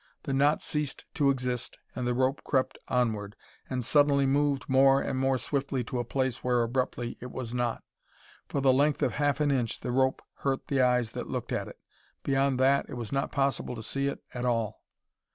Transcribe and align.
The 0.23 0.33
knot 0.33 0.63
ceased 0.63 1.05
to 1.13 1.29
exist 1.29 1.77
and 1.95 2.07
the 2.07 2.15
rope 2.15 2.41
crept 2.43 2.79
onward 2.87 3.35
and 3.69 3.85
suddenly 3.85 4.25
moved 4.25 4.67
more 4.67 4.99
and 4.99 5.19
more 5.19 5.37
swiftly 5.37 5.83
to 5.83 5.99
a 5.99 6.03
place 6.03 6.43
where 6.43 6.63
abruptly 6.63 7.19
it 7.21 7.29
was 7.31 7.53
not. 7.53 7.83
For 8.47 8.61
the 8.61 8.73
length 8.73 9.03
of 9.03 9.11
half 9.11 9.39
an 9.39 9.51
inch, 9.51 9.81
the 9.81 9.91
rope 9.91 10.23
hurt 10.37 10.69
the 10.69 10.81
eyes 10.81 11.11
that 11.11 11.29
looked 11.29 11.51
at 11.51 11.67
it. 11.67 11.77
Beyond 12.23 12.59
that 12.59 12.87
it 12.89 12.95
was 12.95 13.11
not 13.11 13.31
possible 13.31 13.75
to 13.75 13.83
see 13.83 14.07
it 14.07 14.23
at 14.33 14.43
all. 14.43 14.81